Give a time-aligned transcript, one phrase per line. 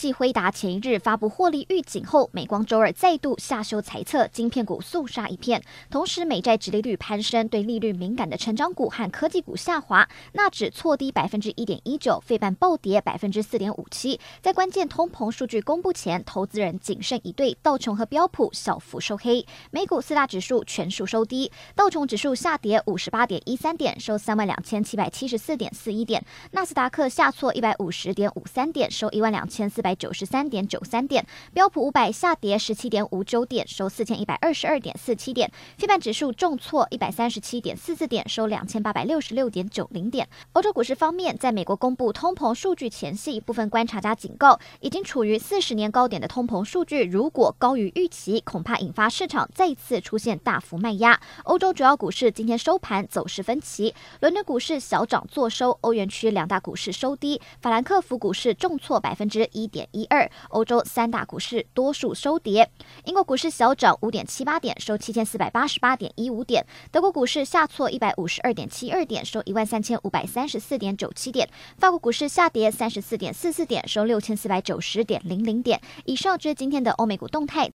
[0.00, 5.62] 继辉达前一日发布获利预警后，美光周二再度下修财测，晶片股肃杀一片。
[5.90, 14.18] 同时，美债殖利率攀升，对利率敏感的成长股和科技股下滑，纳指挫低百分之一点一九，费半暴跌百分之四点五七。
[14.40, 19.44] 在关键通膨数据公布前，投资人谨慎以对，道琼和标普小幅收黑。
[19.70, 29.89] 美股四大指数全数收低，道琼指数下跌五十八点一三点，收三万两千七百七十四点四一点；纳斯达克下挫一百五十点五三点，收一万两千四百。
[29.94, 35.50] 九十三点九三点，标普五百下跌十七点五九点，收四千一百二十二点四七点。
[35.76, 40.28] 非半指数重挫一百三十七点四四点，收两千八百六十六点九零点。
[40.52, 51.20] 欧洲股市方面，在美国公布通膨数据前夕，部分观察家警告，已经处于四十年高点的通膨数据，如果高于预期，恐怕引发市场再次出现大幅卖压。
[51.44, 62.70] 欧洲主要股市今天收盘走势分歧，伦敦股市小涨作收，欧元区两大股市收低，法兰克福股市重挫百分之一点点一二，欧洲三大股市多数收跌。
[63.04, 66.66] 英国股市小涨五点七八点，收七千四百八十八点一五点。
[66.90, 71.48] 德国股市下挫一百五十二点七二点，收一万三千五百三十四点九七点。
[71.78, 75.80] 法国股市下跌三十四点四四点，收六千四百九十点零零点。
[76.04, 77.66] 以上就是今天的欧美股动态。